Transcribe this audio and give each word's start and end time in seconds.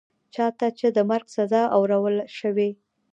چا 0.33 0.45
ته 0.57 0.67
چي 0.77 0.87
د 0.95 0.99
مرګ 1.09 1.27
سزا 1.35 1.61
اورول 1.77 2.15
شوې 2.37 2.69